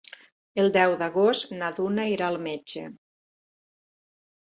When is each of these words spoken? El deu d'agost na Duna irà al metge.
El 0.61 0.69
deu 0.77 0.93
d'agost 1.01 1.51
na 1.59 1.69
Duna 1.79 2.05
irà 2.13 2.29
al 2.31 2.39
metge. 2.47 2.87